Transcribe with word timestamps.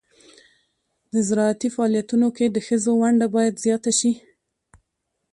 د 1.11 1.13
زراعتي 1.27 1.69
فعالیتونو 1.75 2.27
کې 2.37 2.45
د 2.49 2.57
ښځو 2.67 2.91
ونډه 3.01 3.27
باید 3.35 3.61
زیاته 3.65 3.91
شي. 3.99 4.11